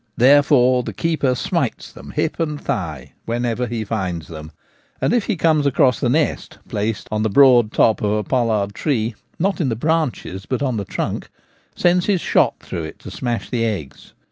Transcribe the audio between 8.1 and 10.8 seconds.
a pollard tree— not in the branches, but on